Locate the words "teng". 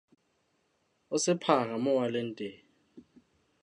2.37-2.59